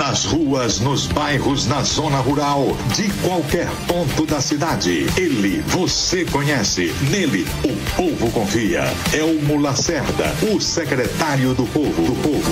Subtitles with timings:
[0.00, 5.04] Nas ruas, nos bairros, na zona rural, de qualquer ponto da cidade.
[5.14, 6.90] Ele você conhece.
[7.10, 8.84] Nele, o povo confia.
[9.12, 12.02] É o Mulacerda, o secretário do povo.
[12.02, 12.50] Do povo.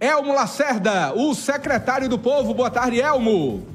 [0.00, 2.52] Elmo Lacerda, o secretário do povo.
[2.54, 3.73] Boa tarde, Elmo.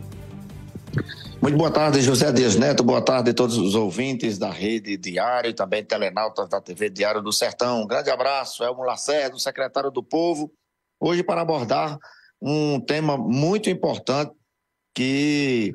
[1.42, 2.84] Muito boa tarde, José Dias Neto.
[2.84, 7.22] Boa tarde a todos os ouvintes da Rede Diário e também telenautas da TV Diário
[7.22, 7.84] do Sertão.
[7.84, 10.52] Um grande abraço, Elmo Lacerda, secretário do Povo.
[11.00, 11.98] Hoje para abordar
[12.42, 14.34] um tema muito importante
[14.94, 15.74] que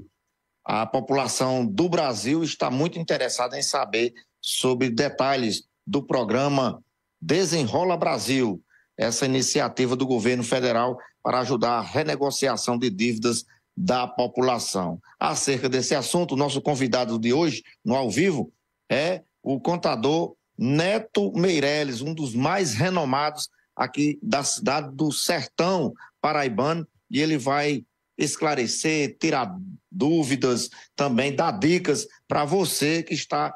[0.66, 4.12] a população do Brasil está muito interessada em saber
[4.42, 6.78] sobre detalhes do programa
[7.22, 8.62] Desenrola Brasil,
[8.98, 13.46] essa iniciativa do governo federal para ajudar a renegociação de dívidas
[13.76, 15.00] da população.
[15.18, 18.52] Acerca desse assunto, o nosso convidado de hoje, no ao vivo,
[18.90, 26.86] é o contador Neto Meireles, um dos mais renomados aqui da cidade do Sertão Paraibano,
[27.10, 27.84] e ele vai
[28.16, 29.56] esclarecer, tirar
[29.90, 33.52] dúvidas, também dar dicas para você que está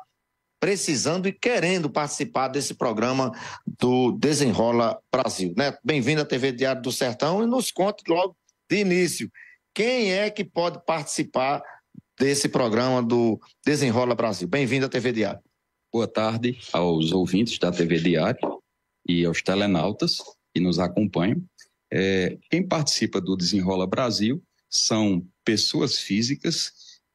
[0.60, 3.32] precisando e querendo participar desse programa
[3.78, 5.54] do Desenrola Brasil.
[5.56, 5.76] Né?
[5.84, 8.36] Bem-vindo à TV Diário do Sertão e nos conte logo
[8.68, 9.30] de início
[9.78, 11.62] quem é que pode participar
[12.18, 14.48] desse programa do Desenrola Brasil?
[14.48, 15.40] Bem-vindo à TV Diário.
[15.92, 18.60] Boa tarde aos ouvintes da TV Diário
[19.08, 20.18] e aos telenautas
[20.52, 21.40] que nos acompanham.
[21.92, 26.72] É, quem participa do Desenrola Brasil são pessoas físicas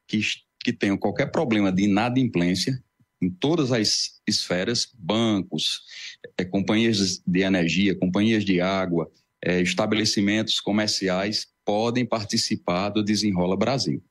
[0.08, 0.20] que,
[0.64, 2.82] que tenham qualquer problema de inadimplência
[3.20, 5.82] em todas as esferas, bancos,
[6.38, 9.12] é, companhias de energia, companhias de água,
[9.44, 14.02] é, estabelecimentos comerciais podem participar do Desenrola Brasil.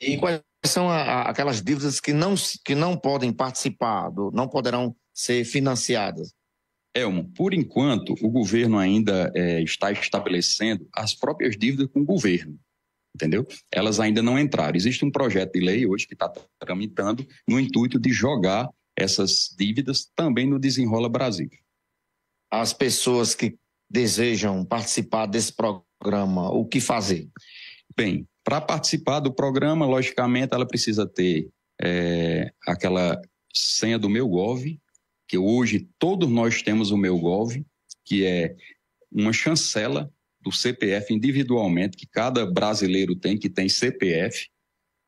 [0.00, 4.94] E quais são a, aquelas dívidas que não, que não podem participar, do, não poderão
[5.14, 6.34] ser financiadas?
[6.94, 12.58] Elmo, por enquanto, o governo ainda é, está estabelecendo as próprias dívidas com o governo,
[13.14, 13.46] entendeu?
[13.70, 14.76] Elas ainda não entraram.
[14.76, 20.10] Existe um projeto de lei hoje que está tramitando no intuito de jogar essas dívidas
[20.14, 21.48] também no Desenrola Brasil.
[22.50, 23.56] As pessoas que
[23.90, 27.28] desejam participar desse programa programa, o que fazer?
[27.96, 31.48] Bem, para participar do programa, logicamente, ela precisa ter
[31.80, 33.20] é, aquela
[33.54, 34.64] senha do meu Gov,
[35.28, 37.64] que hoje todos nós temos o meu Gov,
[38.04, 38.56] que é
[39.10, 40.10] uma chancela
[40.40, 44.48] do CPF individualmente, que cada brasileiro tem, que tem CPF,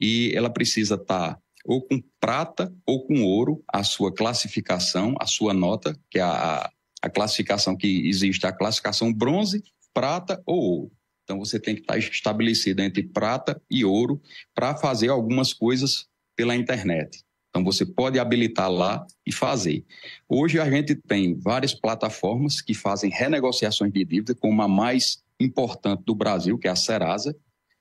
[0.00, 5.26] e ela precisa estar tá ou com prata ou com ouro a sua classificação, a
[5.26, 6.70] sua nota, que é a,
[7.02, 10.92] a classificação que existe, a classificação bronze, prata ou ouro.
[11.22, 14.20] Então você tem que estar estabelecido entre prata e ouro
[14.54, 16.06] para fazer algumas coisas
[16.36, 17.24] pela internet.
[17.48, 19.84] Então você pode habilitar lá e fazer.
[20.28, 26.02] Hoje a gente tem várias plataformas que fazem renegociações de dívida, como a mais importante
[26.04, 27.34] do Brasil, que é a Serasa.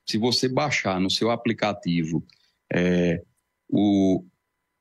[0.07, 2.23] Se você baixar no seu aplicativo
[2.71, 3.21] é,
[3.67, 4.23] o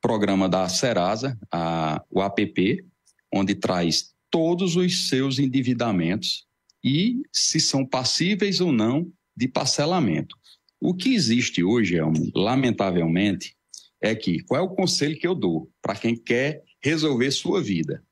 [0.00, 2.84] programa da Serasa, a, o app,
[3.32, 6.46] onde traz todos os seus endividamentos,
[6.82, 10.36] e se são passíveis ou não de parcelamento.
[10.80, 11.96] O que existe hoje,
[12.34, 13.56] lamentavelmente,
[14.00, 18.04] é que qual é o conselho que eu dou para quem quer resolver sua vida?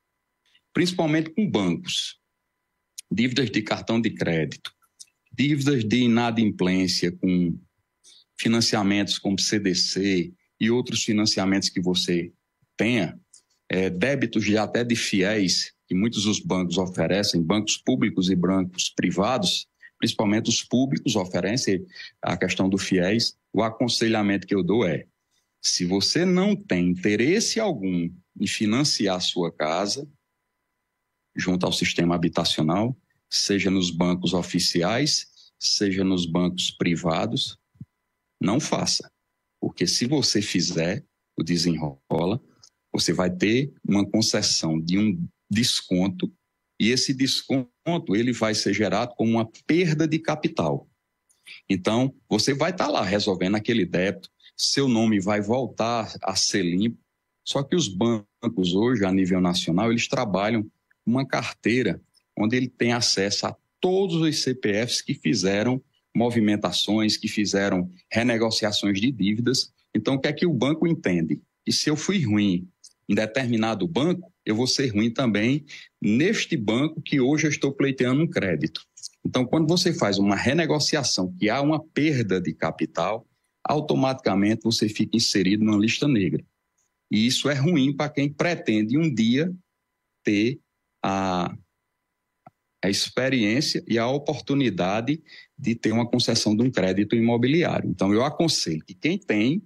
[0.72, 2.20] Principalmente com bancos,
[3.10, 4.72] dívidas de cartão de crédito,
[5.36, 7.58] dívidas de inadimplência com
[8.38, 12.32] financiamentos como CDC e outros financiamentos que você
[12.76, 13.18] tenha,
[13.68, 18.88] é, débitos de até de fiéis que muitos dos bancos oferecem, bancos públicos e bancos
[18.88, 19.66] privados,
[19.98, 21.84] principalmente os públicos oferecem
[22.22, 23.36] a questão do fiéis.
[23.52, 25.08] O aconselhamento que eu dou é:
[25.60, 28.08] se você não tem interesse algum
[28.38, 30.08] em financiar a sua casa,
[31.34, 32.96] junto ao sistema habitacional,
[33.28, 35.26] seja nos bancos oficiais,
[35.58, 37.58] seja nos bancos privados,
[38.40, 39.10] não faça.
[39.60, 41.04] Porque se você fizer
[41.36, 42.40] o desenrola,
[42.92, 46.32] você vai ter uma concessão de um desconto
[46.78, 50.88] e esse desconto ele vai ser gerado como uma perda de capital.
[51.68, 56.62] Então, você vai estar tá lá resolvendo aquele débito, seu nome vai voltar a ser
[56.62, 56.98] limpo.
[57.44, 60.70] Só que os bancos hoje, a nível nacional, eles trabalham
[61.04, 62.00] uma carteira
[62.38, 65.82] onde ele tem acesso a todos os CPFs que fizeram
[66.14, 69.72] movimentações, que fizeram renegociações de dívidas.
[69.94, 71.40] Então, o que é que o banco entende?
[71.64, 72.68] Que se eu fui ruim
[73.08, 75.64] em determinado banco, eu vou ser ruim também
[76.00, 78.84] neste banco que hoje eu estou pleiteando um crédito.
[79.24, 83.26] Então, quando você faz uma renegociação que há uma perda de capital,
[83.64, 86.44] automaticamente você fica inserido numa lista negra.
[87.10, 89.52] E isso é ruim para quem pretende um dia
[90.24, 90.58] ter
[91.02, 91.54] a,
[92.82, 95.22] a experiência e a oportunidade
[95.58, 97.90] de ter uma concessão de um crédito imobiliário.
[97.90, 99.62] Então, eu aconselho que quem tem,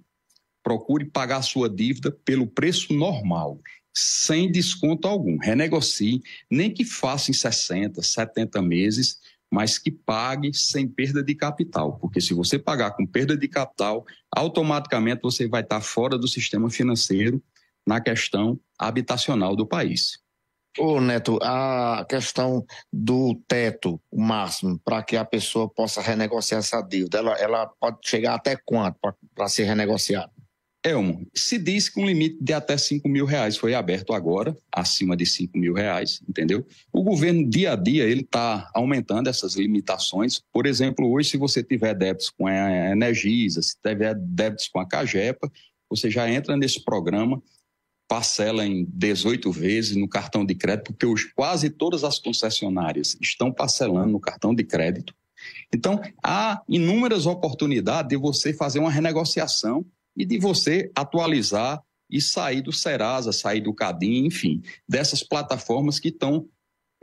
[0.63, 3.61] procure pagar a sua dívida pelo preço normal,
[3.95, 5.37] sem desconto algum.
[5.37, 9.19] Renegocie, nem que faça em 60, 70 meses,
[9.49, 14.05] mas que pague sem perda de capital, porque se você pagar com perda de capital,
[14.35, 17.41] automaticamente você vai estar fora do sistema financeiro
[17.87, 20.19] na questão habitacional do país.
[20.77, 27.19] Ô Neto, a questão do teto máximo para que a pessoa possa renegociar essa dívida,
[27.19, 28.99] ela, ela pode chegar até quanto
[29.33, 30.34] para ser renegociada?
[30.85, 35.17] Elmo, se diz que um limite de até 5 mil reais foi aberto agora, acima
[35.17, 36.63] de 5 mil reais, entendeu?
[36.93, 40.43] O governo, dia a dia, ele está aumentando essas limitações.
[40.53, 44.87] Por exemplo, hoje, se você tiver débitos com a Energisa, se tiver débitos com a
[44.87, 45.51] Cagepa,
[45.89, 47.41] você já entra nesse programa,
[48.07, 53.51] parcela em 18 vezes no cartão de crédito, porque hoje quase todas as concessionárias estão
[53.51, 55.15] parcelando no cartão de crédito.
[55.73, 59.83] Então, há inúmeras oportunidades de você fazer uma renegociação
[60.15, 66.09] e de você atualizar e sair do Serasa, sair do Cadim, enfim, dessas plataformas que
[66.09, 66.47] estão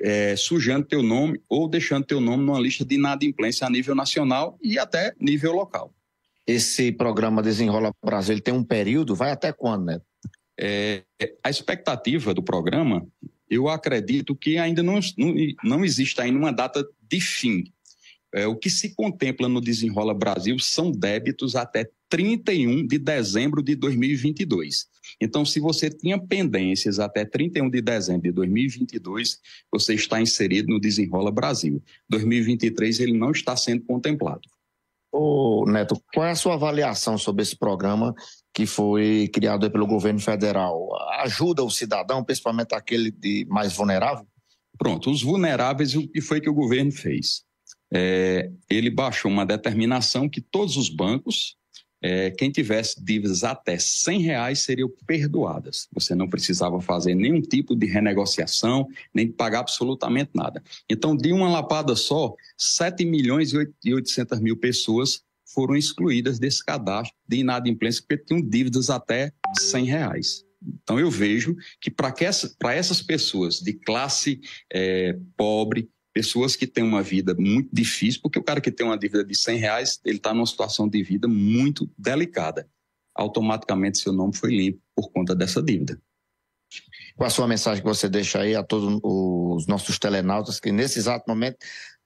[0.00, 4.58] é, sujando teu nome ou deixando teu nome numa lista de inadimplência a nível nacional
[4.62, 5.94] e até nível local.
[6.46, 10.00] Esse programa Desenrola Brasil tem um período, vai até quando, né?
[10.58, 11.04] É,
[11.42, 13.06] a expectativa do programa,
[13.48, 17.64] eu acredito que ainda não, não, não existe ainda uma data de fim.
[18.34, 23.74] É, o que se contempla no Desenrola Brasil são débitos até 31 de dezembro de
[23.74, 24.86] 2022.
[25.20, 29.38] Então, se você tinha pendências até 31 de dezembro de 2022,
[29.70, 31.82] você está inserido no Desenrola Brasil.
[32.08, 34.48] 2023 ele não está sendo contemplado.
[35.10, 38.14] Ô, Neto, qual é a sua avaliação sobre esse programa
[38.54, 40.88] que foi criado pelo governo federal?
[41.20, 44.26] Ajuda o cidadão, principalmente aquele de mais vulnerável?
[44.78, 47.44] Pronto, os vulneráveis, o que foi que o governo fez?
[47.92, 51.56] É, ele baixou uma determinação que todos os bancos
[52.02, 55.88] é, quem tivesse dívidas até 100 reais seriam perdoadas.
[55.92, 60.60] Você não precisava fazer nenhum tipo de renegociação, nem pagar absolutamente nada.
[60.90, 63.52] Então, de uma lapada só, 7 milhões
[63.84, 69.84] e 800 mil pessoas foram excluídas desse cadastro de inadimplência porque tinham dívidas até 100
[69.84, 70.44] reais.
[70.82, 74.40] Então, eu vejo que para essa, essas pessoas de classe
[74.72, 78.98] é, pobre, pessoas que têm uma vida muito difícil, porque o cara que tem uma
[78.98, 82.68] dívida de 100 reais, ele está numa situação de vida muito delicada.
[83.14, 86.00] Automaticamente seu nome foi limpo por conta dessa dívida.
[87.16, 90.98] Qual a sua mensagem que você deixa aí a todos os nossos telenautas que nesse
[90.98, 91.58] exato momento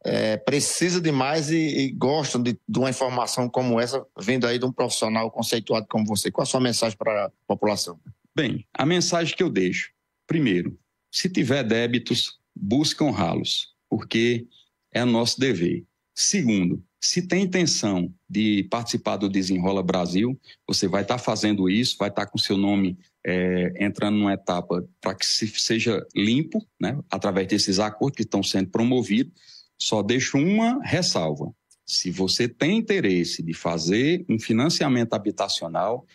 [0.05, 4.59] é, precisa de mais e, e gostam de, de, uma informação como essa, vindo aí
[4.59, 6.31] de um profissional conceituado como você?
[6.31, 8.01] Qual a sua mensagem para a população?
[8.35, 9.91] Bem, a mensagem que eu deixo,
[10.27, 10.79] primeiro,
[11.11, 14.47] se tiver débitos, busque honrá-los porque
[14.93, 15.85] é nosso dever.
[16.15, 22.09] Segundo, se tem intenção de participar do Desenrola Brasil, você vai estar fazendo isso, vai
[22.09, 27.47] estar com seu nome é, entrando numa etapa para que se, seja limpo, né, através
[27.47, 29.33] desses acordos que estão sendo promovidos.
[29.79, 31.53] Só deixo uma ressalva.
[31.85, 36.07] Se você tem interesse de fazer um financiamento habitacional,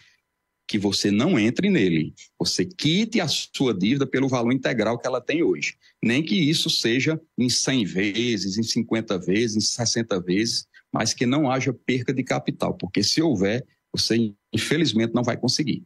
[0.72, 2.14] que você não entre nele.
[2.40, 5.76] Você quite a sua dívida pelo valor integral que ela tem hoje.
[6.02, 11.26] Nem que isso seja em 100 vezes, em 50 vezes, em 60 vezes, mas que
[11.26, 15.84] não haja perca de capital, porque se houver, você infelizmente não vai conseguir.